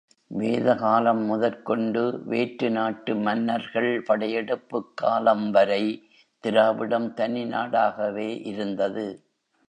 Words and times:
வேதகாலம் 0.31 1.25
முதற்கொண்டு 1.25 2.01
வேற்றுநாட்டு 2.27 3.21
மன்னர்கள் 3.21 4.01
படையெடுப்புக் 4.01 4.93
காலம்வரை 4.93 5.83
திராவிடம் 6.43 7.13
தனி 7.13 7.43
நாடாகவே 7.45 8.29
இருந்தது! 8.43 9.05